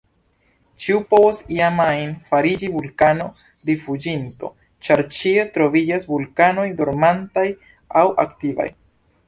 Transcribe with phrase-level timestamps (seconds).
[0.85, 4.51] Ĉiu povos iam ajn fariĝi vulkano-rifuĝinto,
[4.87, 7.49] ĉar ĉie troviĝas vulkanoj dormantaj
[8.03, 8.71] aŭ aktivaj.